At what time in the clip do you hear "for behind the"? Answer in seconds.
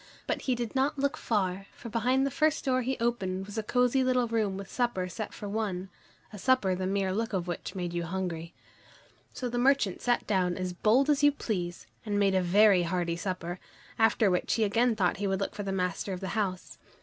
1.75-2.31